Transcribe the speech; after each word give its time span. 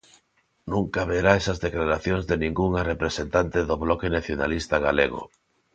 Nunca 0.73 1.01
verá 1.11 1.31
esas 1.41 1.59
declaracións 1.65 2.23
de 2.29 2.35
ningunha 2.43 2.81
representante 2.91 3.59
do 3.69 3.75
Bloque 3.83 4.07
Nacionalista 4.17 4.75
Galego. 4.87 5.23